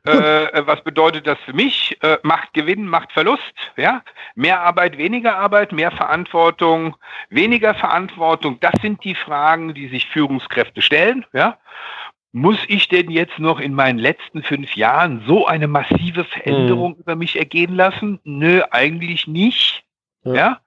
[0.07, 1.96] Äh, äh, was bedeutet das für mich?
[2.02, 3.42] Äh, macht Gewinn, macht Verlust.
[3.76, 4.02] Ja?
[4.35, 6.96] Mehr Arbeit, weniger Arbeit, mehr Verantwortung,
[7.31, 8.59] weniger Verantwortung.
[8.61, 11.26] Das sind die Fragen, die sich Führungskräfte stellen.
[11.33, 11.59] Ja?
[12.33, 17.00] Muss ich denn jetzt noch in meinen letzten fünf Jahren so eine massive Veränderung mhm.
[17.00, 18.20] über mich ergehen lassen?
[18.24, 19.85] Nö, eigentlich nicht.
[20.24, 20.35] Ja.
[20.35, 20.61] ja?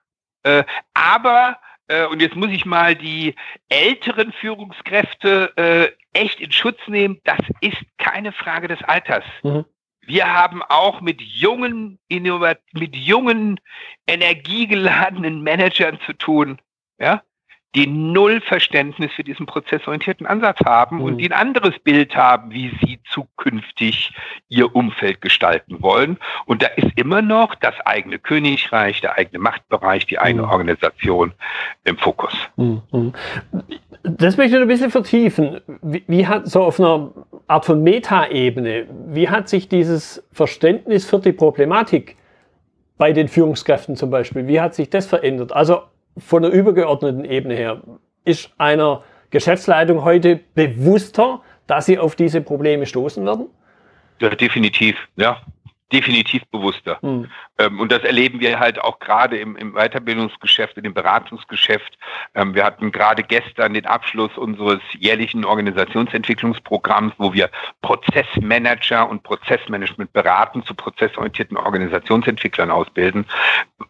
[0.44, 3.36] Äh, aber äh, und jetzt muss ich mal die
[3.70, 7.20] älteren Führungskräfte äh, echt in Schutz nehmen.
[7.24, 9.24] Das ist keine Frage des Alters.
[9.44, 9.66] Mhm.
[10.02, 13.60] Wir haben auch mit jungen, mit jungen,
[14.08, 16.60] energiegeladenen Managern zu tun.
[17.00, 17.24] Ja?
[17.76, 21.04] Die null Verständnis für diesen prozessorientierten Ansatz haben mhm.
[21.04, 24.14] und die ein anderes Bild haben, wie sie zukünftig
[24.50, 26.18] ihr Umfeld gestalten wollen.
[26.46, 30.50] Und da ist immer noch das eigene Königreich, der eigene Machtbereich, die eigene mhm.
[30.50, 31.34] Organisation
[31.86, 32.34] im Fokus.
[32.58, 33.14] Mhm.
[34.04, 35.62] Das möchte ich ein bisschen vertiefen.
[35.82, 37.12] Wie, wie hat so auf einer
[37.48, 42.18] Art von Metaebene, wie hat sich dieses Verständnis für die Problematik
[42.98, 45.54] bei den Führungskräften zum Beispiel, wie hat sich das verändert?
[45.54, 45.84] Also
[46.18, 47.82] von der übergeordneten Ebene her,
[48.26, 53.48] ist einer Geschäftsleitung heute bewusster, dass sie auf diese Probleme stoßen werden?
[54.20, 55.42] Ja, definitiv, ja
[55.92, 57.00] definitiv bewusster.
[57.02, 57.30] Mhm.
[57.58, 61.98] Ähm, und das erleben wir halt auch gerade im, im Weiterbildungsgeschäft, in dem Beratungsgeschäft.
[62.34, 67.50] Ähm, wir hatten gerade gestern den Abschluss unseres jährlichen Organisationsentwicklungsprogramms, wo wir
[67.82, 73.26] Prozessmanager und Prozessmanagement beraten, zu prozessorientierten Organisationsentwicklern ausbilden,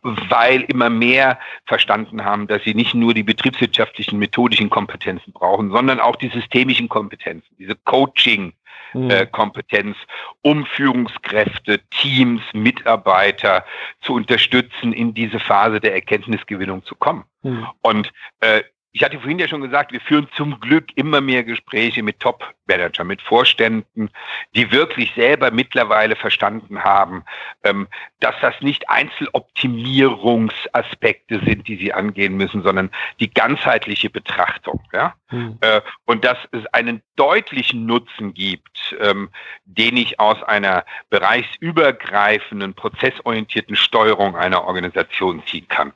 [0.01, 5.99] weil immer mehr verstanden haben, dass sie nicht nur die betriebswirtschaftlichen, methodischen Kompetenzen brauchen, sondern
[5.99, 8.53] auch die systemischen Kompetenzen, diese Coaching.
[8.93, 9.97] Äh, Kompetenz,
[10.41, 13.65] um Führungskräfte, Teams, Mitarbeiter
[14.01, 17.23] zu unterstützen, in diese Phase der Erkenntnisgewinnung zu kommen.
[17.43, 17.67] Mhm.
[17.81, 22.03] Und äh, ich hatte vorhin ja schon gesagt, wir führen zum Glück immer mehr Gespräche
[22.03, 24.09] mit Top-Manager, mit Vorständen,
[24.53, 27.23] die wirklich selber mittlerweile verstanden haben,
[27.63, 27.87] ähm,
[28.19, 32.89] dass das nicht Einzeloptimierungsaspekte sind, die sie angehen müssen, sondern
[33.21, 34.81] die ganzheitliche Betrachtung.
[34.91, 35.15] Ja?
[35.29, 35.59] Mhm.
[36.05, 39.29] und dass es einen deutlichen Nutzen gibt, ähm,
[39.63, 45.93] den ich aus einer bereichsübergreifenden, prozessorientierten Steuerung einer Organisation ziehen kann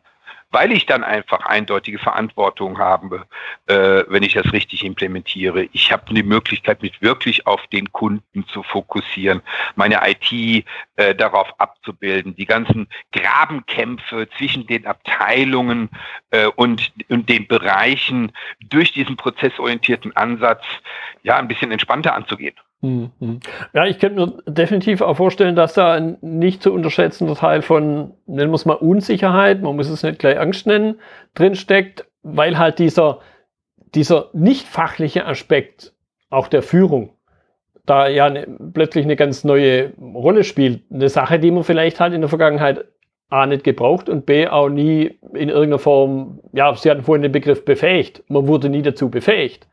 [0.51, 3.25] weil ich dann einfach eindeutige Verantwortung habe,
[3.67, 5.67] äh, wenn ich das richtig implementiere.
[5.73, 9.41] Ich habe die Möglichkeit, mich wirklich auf den Kunden zu fokussieren,
[9.75, 15.89] meine IT äh, darauf abzubilden, die ganzen Grabenkämpfe zwischen den Abteilungen
[16.31, 18.31] äh, und, und den Bereichen
[18.61, 20.63] durch diesen prozessorientierten Ansatz
[21.23, 22.55] ja ein bisschen entspannter anzugehen.
[22.81, 23.39] Mhm.
[23.73, 28.13] Ja, ich könnte mir definitiv auch vorstellen, dass da ein nicht zu unterschätzender Teil von,
[28.25, 30.99] nennen wir es mal Unsicherheit, man muss es nicht gleich Angst nennen,
[31.33, 33.19] drinsteckt, weil halt dieser,
[33.95, 35.93] dieser nicht fachliche Aspekt
[36.29, 37.15] auch der Führung
[37.85, 40.83] da ja ne, plötzlich eine ganz neue Rolle spielt.
[40.91, 42.85] Eine Sache, die man vielleicht halt in der Vergangenheit
[43.29, 47.31] A nicht gebraucht und B auch nie in irgendeiner Form, ja, Sie hatten vorhin den
[47.31, 48.23] Begriff befähigt.
[48.27, 49.67] Man wurde nie dazu befähigt.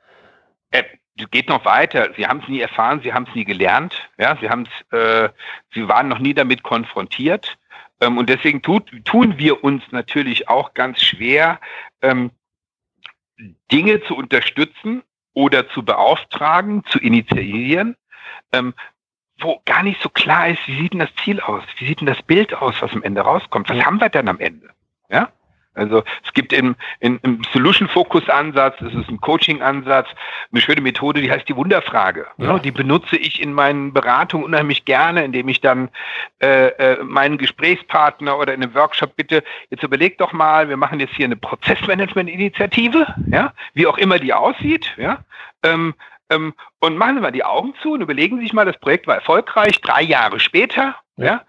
[0.71, 0.85] Äh,
[1.31, 2.11] geht noch weiter.
[2.17, 4.09] Sie haben es nie erfahren, sie haben es nie gelernt.
[4.19, 5.29] Ja, sie haben es, äh,
[5.73, 7.59] sie waren noch nie damit konfrontiert.
[8.01, 11.61] Ähm, und deswegen tut, tun wir uns natürlich auch ganz schwer,
[12.01, 12.31] ähm,
[13.71, 15.03] Dinge zu unterstützen
[15.35, 17.97] oder zu beauftragen, zu initiieren,
[18.53, 18.75] ähm,
[19.39, 21.65] wo gar nicht so klar ist, wie sieht denn das Ziel aus?
[21.79, 23.69] Wie sieht denn das Bild aus, was am Ende rauskommt?
[23.69, 24.71] Was haben wir denn am Ende?
[25.09, 25.33] Ja?
[25.75, 30.09] Also es gibt im, im, im Solution-Focus-Ansatz, es ist ein Coaching-Ansatz,
[30.53, 32.27] eine schöne Methode, die heißt die Wunderfrage.
[32.37, 32.59] Ja.
[32.59, 35.89] Die benutze ich in meinen Beratungen unheimlich gerne, indem ich dann
[36.43, 41.01] äh, äh, meinen Gesprächspartner oder in einem Workshop bitte, jetzt überleg doch mal, wir machen
[41.01, 45.25] jetzt hier eine Prozessmanagement-Initiative, ja, wie auch immer die aussieht, ja.
[45.63, 45.95] Ähm,
[46.29, 49.07] ähm, und machen Sie mal die Augen zu und überlegen Sie sich mal, das Projekt
[49.07, 51.25] war erfolgreich, drei Jahre später, ja.
[51.25, 51.43] ja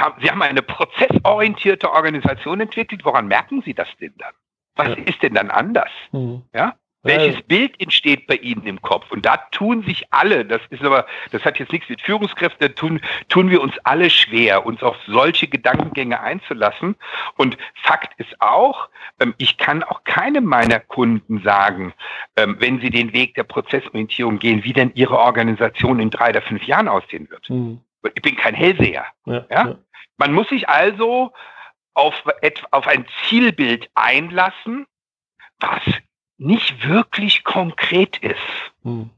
[0.00, 3.04] haben, Sie haben eine prozessorientierte Organisation entwickelt.
[3.04, 4.32] Woran merken Sie das denn dann?
[4.76, 4.94] Was ja.
[5.04, 5.90] ist denn dann anders?
[6.12, 6.42] Mhm.
[6.54, 6.76] Ja?
[7.06, 9.10] Welches Bild entsteht bei Ihnen im Kopf?
[9.10, 12.74] Und da tun sich alle, das ist aber, das hat jetzt nichts mit Führungskräften, da
[12.74, 16.96] tun, tun wir uns alle schwer, uns auf solche Gedankengänge einzulassen.
[17.36, 18.88] Und Fakt ist auch,
[19.20, 21.94] ähm, ich kann auch keinem meiner Kunden sagen,
[22.36, 26.42] ähm, wenn sie den Weg der Prozessorientierung gehen, wie denn ihre Organisation in drei oder
[26.42, 27.48] fünf Jahren aussehen wird.
[27.48, 27.80] Mhm.
[28.14, 29.04] Ich bin kein Hellseher.
[29.26, 29.78] Ja, ja?
[30.16, 31.32] Man muss sich also
[31.94, 32.14] auf,
[32.70, 34.86] auf ein Zielbild einlassen,
[35.60, 35.82] was
[36.38, 38.36] nicht wirklich konkret ist.
[38.82, 39.10] Hm.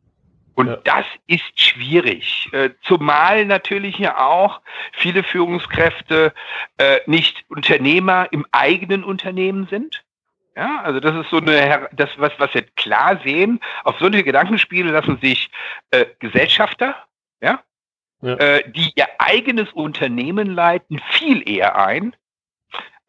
[0.55, 0.77] Und ja.
[0.83, 2.49] das ist schwierig.
[2.53, 4.61] Äh, zumal natürlich ja auch
[4.93, 6.33] viele Führungskräfte
[6.79, 10.05] äh, nicht Unternehmer im eigenen Unternehmen sind.
[10.57, 13.61] Ja, also das ist so eine, das, was, was wir klar sehen.
[13.85, 15.49] Auf solche Gedankenspiele lassen sich
[15.93, 16.97] äh, Gesellschafter,
[18.21, 18.35] ja.
[18.35, 22.15] Äh, die ihr eigenes Unternehmen leiten, viel eher ein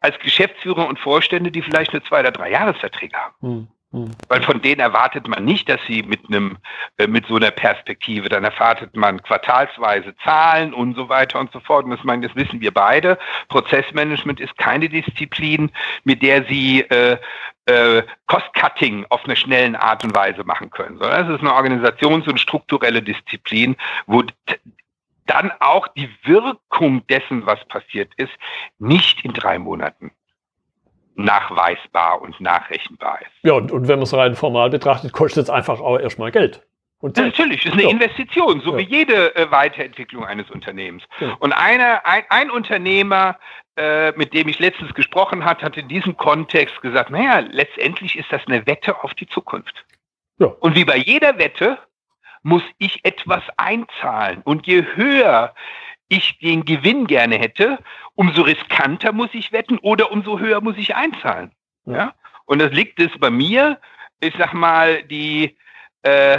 [0.00, 3.34] als Geschäftsführer und Vorstände, die vielleicht nur zwei oder drei Jahresverträge haben.
[3.40, 3.68] Hm.
[3.92, 4.12] Mhm.
[4.28, 6.58] Weil von denen erwartet man nicht, dass sie mit einem,
[6.96, 11.58] äh, mit so einer Perspektive, dann erwartet man quartalsweise Zahlen und so weiter und so
[11.58, 11.84] fort.
[11.84, 13.18] Und das, meine, das wissen wir beide.
[13.48, 15.72] Prozessmanagement ist keine Disziplin,
[16.04, 17.18] mit der sie äh,
[17.66, 22.28] äh, Cost-Cutting auf eine schnellen Art und Weise machen können, sondern es ist eine Organisations-
[22.28, 24.22] und strukturelle Disziplin, wo
[25.30, 28.32] dann auch die Wirkung dessen, was passiert ist,
[28.78, 30.10] nicht in drei Monaten
[31.14, 33.30] nachweisbar und nachrechenbar ist.
[33.42, 36.66] Ja, und, und wenn man es rein formal betrachtet, kostet es einfach auch erstmal Geld.
[37.00, 37.90] Und ja, natürlich, ist eine ja.
[37.90, 38.78] Investition, so ja.
[38.78, 41.02] wie jede äh, Weiterentwicklung eines Unternehmens.
[41.38, 43.38] Und eine, ein, ein Unternehmer,
[43.76, 48.30] äh, mit dem ich letztens gesprochen habe, hat in diesem Kontext gesagt, naja, letztendlich ist
[48.30, 49.86] das eine Wette auf die Zukunft.
[50.60, 51.78] Und wie bei jeder Wette
[52.42, 54.42] muss ich etwas einzahlen.
[54.42, 55.54] Und je höher
[56.08, 57.78] ich den Gewinn gerne hätte,
[58.14, 61.52] umso riskanter muss ich wetten oder umso höher muss ich einzahlen.
[61.86, 62.14] Ja?
[62.46, 63.80] Und das liegt es bei mir,
[64.20, 65.56] ich sag mal, die,
[66.02, 66.38] äh,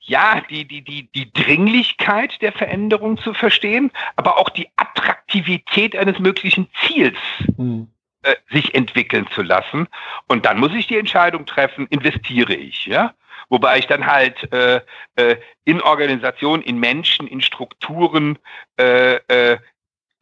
[0.00, 6.18] ja, die, die, die, die Dringlichkeit der Veränderung zu verstehen, aber auch die Attraktivität eines
[6.18, 7.16] möglichen Ziels
[7.56, 7.88] mhm.
[8.22, 9.86] äh, sich entwickeln zu lassen.
[10.26, 13.14] Und dann muss ich die Entscheidung treffen, investiere ich, ja?
[13.52, 14.80] Wobei ich dann halt äh,
[15.16, 15.36] äh,
[15.66, 18.38] in Organisationen, in Menschen, in Strukturen,
[18.80, 19.58] äh, äh,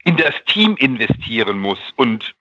[0.03, 2.35] in das Team investieren muss und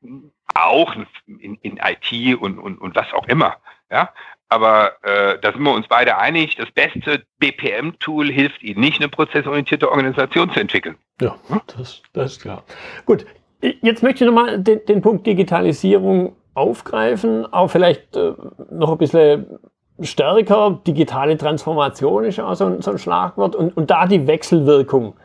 [0.55, 0.95] auch
[1.27, 3.57] in, in IT und, und, und was auch immer.
[3.91, 4.09] Ja?
[4.47, 9.09] Aber äh, da sind wir uns beide einig, das beste BPM-Tool hilft Ihnen nicht, eine
[9.09, 10.95] prozessorientierte Organisation zu entwickeln.
[11.21, 11.37] Ja,
[11.77, 12.63] das, das ist klar.
[13.05, 13.27] Gut,
[13.61, 18.33] jetzt möchte ich nochmal den, den Punkt Digitalisierung aufgreifen, auch vielleicht äh,
[18.71, 19.59] noch ein bisschen
[20.01, 20.81] stärker.
[20.85, 23.55] Digitale Transformation ist auch so ein, so ein Schlagwort.
[23.55, 25.15] Und, und da die Wechselwirkung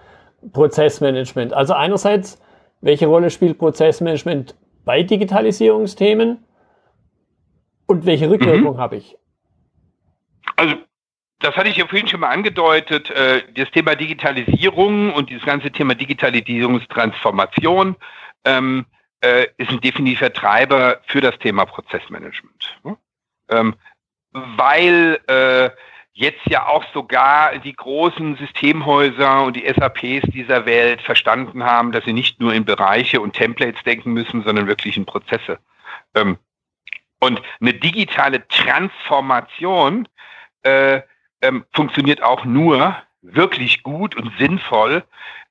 [0.52, 1.52] Prozessmanagement.
[1.52, 2.40] Also einerseits,
[2.80, 6.44] welche Rolle spielt Prozessmanagement bei Digitalisierungsthemen
[7.86, 8.78] und welche Rückwirkung mhm.
[8.78, 9.16] habe ich?
[10.56, 10.76] Also
[11.40, 15.70] das hatte ich ja vorhin schon mal angedeutet, äh, das Thema Digitalisierung und dieses ganze
[15.70, 17.96] Thema Digitalisierungstransformation
[18.44, 18.86] ähm,
[19.20, 22.80] äh, ist ein definitiver Treiber für das Thema Prozessmanagement.
[23.48, 23.74] Ähm,
[24.34, 25.70] weil äh,
[26.12, 32.04] jetzt ja auch sogar die großen Systemhäuser und die SAPs dieser Welt verstanden haben, dass
[32.04, 35.58] sie nicht nur in Bereiche und Templates denken müssen, sondern wirklich in Prozesse.
[36.14, 36.38] Ähm,
[37.20, 40.06] und eine digitale Transformation
[40.62, 41.00] äh,
[41.40, 45.04] ähm, funktioniert auch nur wirklich gut und sinnvoll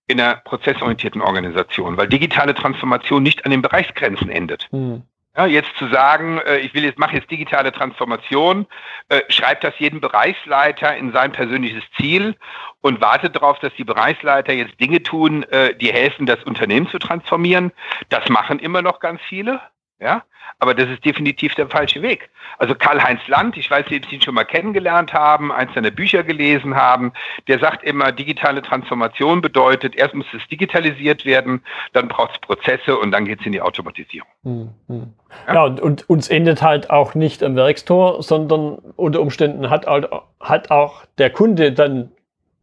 [0.08, 4.67] in einer prozessorientierten Organisation, weil digitale Transformation nicht an den Bereichsgrenzen endet.
[4.72, 5.04] Hm.
[5.36, 8.67] Ja, jetzt zu sagen, äh, ich will jetzt mache jetzt digitale Transformation,
[9.10, 12.36] äh, schreibt das jedem Bereichsleiter in sein persönliches Ziel
[12.82, 17.00] und wartet darauf, dass die Bereichsleiter jetzt Dinge tun, äh, die helfen, das Unternehmen zu
[17.00, 17.72] transformieren.
[18.10, 19.60] Das machen immer noch ganz viele.
[20.04, 20.24] Ja,
[20.60, 22.30] aber das ist definitiv der falsche Weg.
[22.58, 26.76] Also Karl-Heinz Land, ich weiß Sie ihn schon mal kennengelernt haben, eins seiner Bücher gelesen
[26.76, 27.13] haben,
[27.48, 31.63] der sagt immer, digitale Transformation bedeutet, erst muss es digitalisiert werden,
[31.94, 34.28] dann braucht es Prozesse und dann geht es in die Automatisierung.
[34.44, 35.13] Hm, hm.
[35.48, 39.88] Ja, ja und, und uns endet halt auch nicht am Werkstor, sondern unter Umständen hat,
[39.88, 40.10] halt,
[40.42, 42.12] hat auch der Kunde dann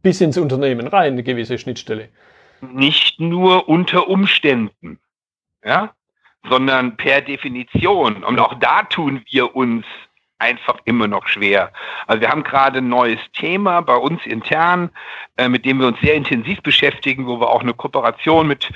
[0.03, 2.09] bis ins Unternehmen rein eine gewisse Schnittstelle.
[2.61, 4.99] Nicht nur unter Umständen.
[5.65, 5.95] Ja,
[6.49, 8.23] sondern per Definition.
[8.23, 9.85] Und auch da tun wir uns
[10.41, 11.71] einfach immer noch schwer.
[12.07, 14.89] Also wir haben gerade ein neues Thema bei uns intern,
[15.37, 18.69] äh, mit dem wir uns sehr intensiv beschäftigen, wo wir auch eine Kooperation mit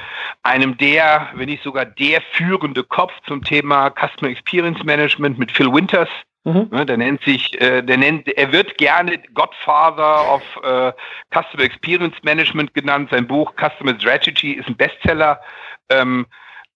[0.44, 5.74] einem der, wenn nicht sogar der führende Kopf zum Thema Customer Experience Management mit Phil
[5.74, 6.10] Winters.
[6.44, 6.68] Mhm.
[6.70, 10.94] Ne, der nennt sich, äh, der nennt, er wird gerne Godfather of äh,
[11.34, 13.10] Customer Experience Management genannt.
[13.10, 15.42] Sein Buch Customer Strategy ist ein Bestseller.
[15.90, 16.28] Ähm,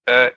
[0.06, 0.32] äh,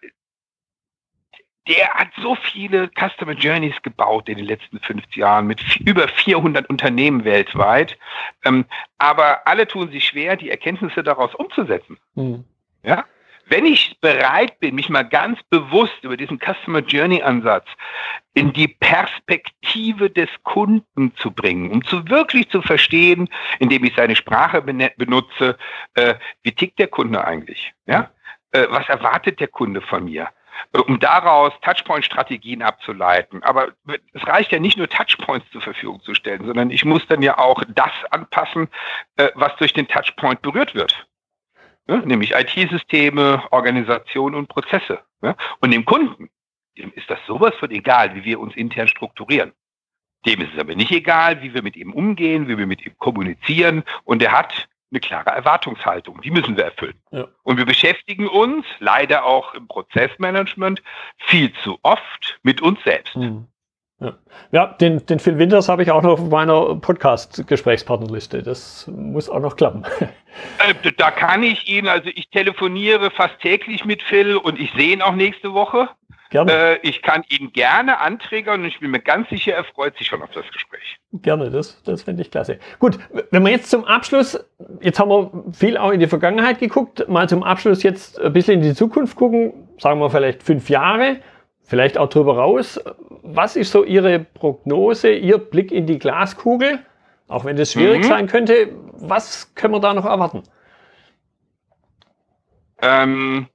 [1.68, 6.68] der hat so viele Customer Journeys gebaut in den letzten 50 Jahren mit über 400
[6.68, 7.96] Unternehmen weltweit.
[8.44, 8.64] Ähm,
[8.98, 11.98] aber alle tun sich schwer, die Erkenntnisse daraus umzusetzen.
[12.14, 12.44] Mhm.
[12.82, 13.04] Ja?
[13.46, 17.66] Wenn ich bereit bin, mich mal ganz bewusst über diesen Customer Journey Ansatz
[18.34, 24.16] in die Perspektive des Kunden zu bringen, um zu wirklich zu verstehen, indem ich seine
[24.16, 25.58] Sprache benutze,
[25.94, 27.74] äh, wie tickt der Kunde eigentlich?
[27.86, 28.10] Ja?
[28.52, 30.28] Äh, was erwartet der Kunde von mir?
[30.86, 33.42] Um daraus Touchpoint-Strategien abzuleiten.
[33.42, 33.72] Aber
[34.12, 37.38] es reicht ja nicht nur Touchpoints zur Verfügung zu stellen, sondern ich muss dann ja
[37.38, 38.68] auch das anpassen,
[39.16, 41.06] äh, was durch den Touchpoint berührt wird.
[41.86, 45.00] Nämlich IT-Systeme, Organisation und Prozesse.
[45.60, 46.30] Und dem Kunden,
[46.78, 49.52] dem ist das sowas von egal, wie wir uns intern strukturieren.
[50.24, 52.96] Dem ist es aber nicht egal, wie wir mit ihm umgehen, wie wir mit ihm
[52.98, 53.82] kommunizieren.
[54.04, 56.20] Und er hat eine klare Erwartungshaltung.
[56.22, 56.94] Die müssen wir erfüllen.
[57.10, 57.26] Ja.
[57.42, 60.82] Und wir beschäftigen uns leider auch im Prozessmanagement
[61.16, 63.16] viel zu oft mit uns selbst.
[63.16, 63.48] Mhm.
[64.00, 64.18] Ja,
[64.50, 68.42] ja den, den Phil Winters habe ich auch noch auf meiner Podcast-Gesprächspartnerliste.
[68.42, 69.84] Das muss auch noch klappen.
[70.66, 74.94] Äh, da kann ich Ihnen, also ich telefoniere fast täglich mit Phil und ich sehe
[74.94, 75.90] ihn auch nächste Woche.
[76.32, 76.50] Gerne.
[76.50, 80.06] Äh, ich kann ihn gerne anträgern und ich bin mir ganz sicher, er freut sich
[80.06, 80.98] schon auf das Gespräch.
[81.12, 82.58] Gerne, das, das finde ich klasse.
[82.78, 82.98] Gut,
[83.30, 84.42] wenn wir jetzt zum Abschluss,
[84.80, 88.54] jetzt haben wir viel auch in die Vergangenheit geguckt, mal zum Abschluss jetzt ein bisschen
[88.54, 91.18] in die Zukunft gucken, sagen wir vielleicht fünf Jahre,
[91.64, 92.80] vielleicht auch drüber raus.
[93.22, 96.78] Was ist so Ihre Prognose, Ihr Blick in die Glaskugel?
[97.28, 98.08] Auch wenn das schwierig mhm.
[98.08, 100.44] sein könnte, was können wir da noch erwarten?
[102.80, 103.48] Ähm,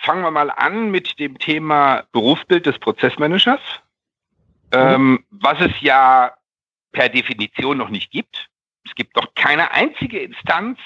[0.00, 3.60] fangen wir mal an mit dem Thema Berufsbild des Prozessmanagers,
[4.72, 5.24] ähm, mhm.
[5.30, 6.34] was es ja
[6.92, 8.48] per Definition noch nicht gibt.
[8.84, 10.78] Es gibt noch keine einzige Instanz,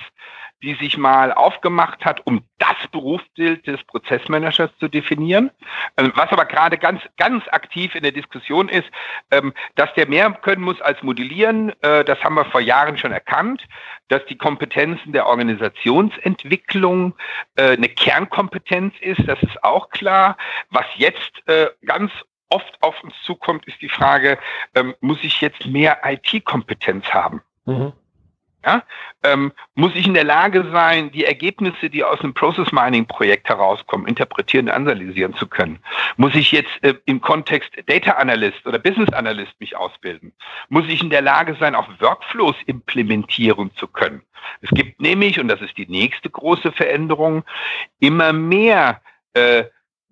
[0.65, 5.51] die sich mal aufgemacht hat, um das Berufsbild des Prozessmanagers zu definieren.
[5.97, 8.89] Ähm, was aber gerade ganz, ganz aktiv in der Diskussion ist,
[9.31, 11.73] ähm, dass der mehr können muss als modellieren.
[11.83, 13.63] Äh, das haben wir vor Jahren schon erkannt,
[14.09, 17.15] dass die Kompetenzen der Organisationsentwicklung
[17.57, 19.29] äh, eine Kernkompetenz ist.
[19.29, 20.37] Das ist auch klar.
[20.71, 22.11] Was jetzt äh, ganz
[22.49, 24.39] oft auf uns zukommt, ist die Frage,
[24.75, 27.43] ähm, muss ich jetzt mehr IT-Kompetenz haben?
[27.67, 27.93] Mhm.
[28.65, 28.83] Ja?
[29.23, 33.49] Ähm, muss ich in der Lage sein, die Ergebnisse, die aus einem Process Mining Projekt
[33.49, 35.79] herauskommen, interpretieren, analysieren zu können?
[36.17, 40.33] Muss ich jetzt äh, im Kontext Data Analyst oder Business Analyst mich ausbilden?
[40.69, 44.23] Muss ich in der Lage sein, auch Workflows implementieren zu können?
[44.61, 47.45] Es gibt nämlich, und das ist die nächste große Veränderung,
[47.99, 49.01] immer mehr
[49.33, 49.65] äh,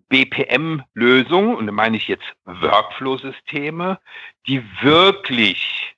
[0.08, 3.98] BPM-Lösungen, und da meine ich jetzt Workflow-Systeme,
[4.46, 5.96] die wirklich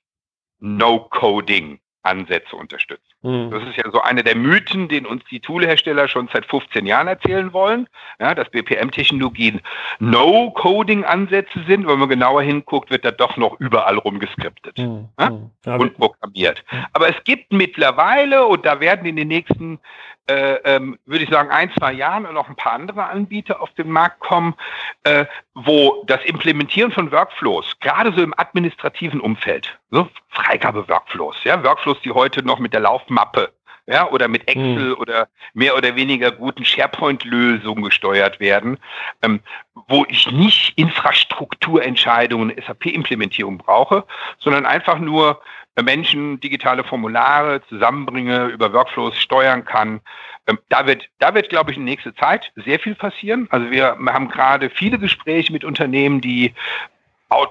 [0.59, 3.03] No-Coding Ansätze unterstützt.
[3.21, 3.51] Mhm.
[3.51, 7.07] Das ist ja so eine der Mythen, den uns die Toolhersteller schon seit 15 Jahren
[7.07, 7.87] erzählen wollen,
[8.19, 9.61] ja, dass BPM-Technologien
[9.99, 11.87] No-Coding-Ansätze sind.
[11.87, 15.09] Wenn man genauer hinguckt, wird da doch noch überall rumgeskriptet mhm.
[15.19, 15.79] ja, mhm.
[15.79, 16.63] und programmiert.
[16.71, 16.85] Mhm.
[16.93, 19.79] Aber es gibt mittlerweile, und da werden in den nächsten
[20.27, 23.89] äh, ähm, würde ich sagen, ein, zwei Jahren noch ein paar andere Anbieter auf den
[23.89, 24.55] Markt kommen,
[25.03, 32.01] äh, wo das Implementieren von Workflows, gerade so im administrativen Umfeld, so Freigabe-Workflows, ja, Workflows,
[32.01, 33.51] die heute noch mit der Laufmappe
[33.87, 34.95] ja, oder mit Excel mhm.
[34.95, 38.79] oder mehr oder weniger guten SharePoint-Lösungen gesteuert werden,
[39.21, 39.41] ähm,
[39.87, 44.05] wo ich nicht Infrastrukturentscheidungen, SAP-Implementierung brauche,
[44.39, 45.39] sondern einfach nur
[45.83, 50.01] Menschen digitale Formulare zusammenbringe, über Workflows steuern kann.
[50.47, 53.47] Ähm, da wird, da wird, glaube ich, in nächster Zeit sehr viel passieren.
[53.51, 56.53] Also wir haben gerade viele Gespräche mit Unternehmen, die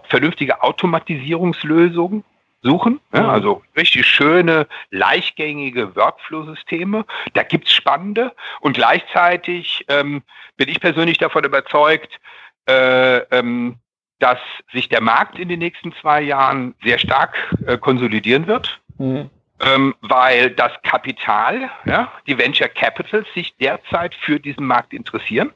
[0.08, 2.24] vernünftige Automatisierungslösungen
[2.62, 3.00] suchen.
[3.12, 3.28] Ja, mhm.
[3.28, 7.04] also richtig schöne, leichtgängige Workflow-Systeme.
[7.34, 8.32] Da gibt's spannende.
[8.60, 10.22] Und gleichzeitig ähm,
[10.56, 12.18] bin ich persönlich davon überzeugt,
[12.66, 13.76] äh, ähm,
[14.24, 14.38] dass
[14.72, 18.80] sich der Markt in den nächsten zwei Jahren sehr stark äh, konsolidieren wird.
[18.96, 19.28] Mhm.
[19.60, 25.52] Ähm, weil das Kapital, ja, die Venture Capitals sich derzeit für diesen Markt interessieren.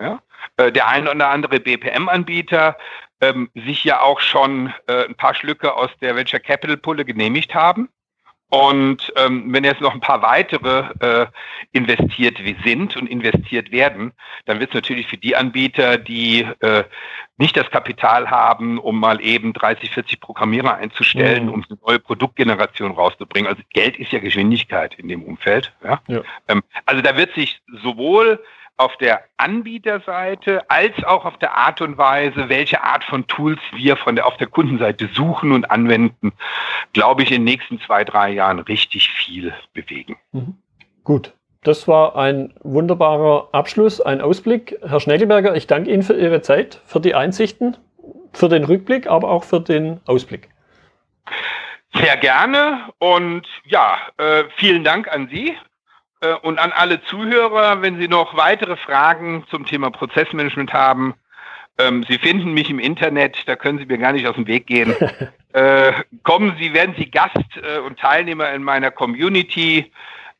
[0.00, 0.20] Ja?
[0.56, 2.76] Äh, der ein oder andere BPM-Anbieter
[3.20, 7.54] ähm, sich ja auch schon äh, ein paar Schlücke aus der Venture Capital Pulle genehmigt
[7.54, 7.88] haben.
[8.54, 11.26] Und ähm, wenn jetzt noch ein paar weitere äh,
[11.72, 14.12] investiert sind und investiert werden,
[14.44, 16.84] dann wird es natürlich für die Anbieter, die äh,
[17.36, 21.52] nicht das Kapital haben, um mal eben 30, 40 Programmierer einzustellen, mhm.
[21.52, 23.50] um eine neue Produktgeneration rauszubringen.
[23.50, 25.72] Also Geld ist ja Geschwindigkeit in dem Umfeld.
[25.82, 26.00] Ja?
[26.06, 26.22] ja.
[26.46, 28.40] Ähm, also da wird sich sowohl
[28.76, 33.96] auf der Anbieterseite als auch auf der Art und Weise, welche Art von Tools wir
[33.96, 36.32] von der, auf der Kundenseite suchen und anwenden,
[36.92, 40.16] glaube ich, in den nächsten zwei, drei Jahren richtig viel bewegen.
[40.32, 40.58] Mhm.
[41.04, 41.32] Gut.
[41.62, 44.78] Das war ein wunderbarer Abschluss, ein Ausblick.
[44.86, 47.78] Herr Schneckelberger, ich danke Ihnen für Ihre Zeit, für die Einsichten,
[48.34, 50.50] für den Rückblick, aber auch für den Ausblick.
[51.94, 55.56] Sehr gerne und ja, äh, vielen Dank an Sie
[56.42, 61.14] und an alle Zuhörer, wenn Sie noch weitere Fragen zum Thema Prozessmanagement haben,
[61.78, 64.66] ähm, Sie finden mich im Internet, da können Sie mir gar nicht aus dem Weg
[64.66, 64.94] gehen.
[65.52, 69.92] äh, kommen Sie, werden Sie Gast äh, und Teilnehmer in meiner Community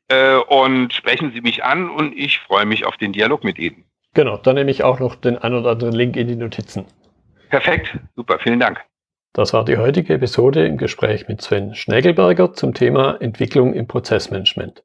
[0.08, 3.84] äh, und sprechen Sie mich an und ich freue mich auf den Dialog mit Ihnen.
[4.14, 6.86] Genau, dann nehme ich auch noch den ein oder anderen Link in die Notizen.
[7.50, 8.80] Perfekt, super, vielen Dank.
[9.32, 14.84] Das war die heutige Episode im Gespräch mit Sven Schnegelberger zum Thema Entwicklung im Prozessmanagement.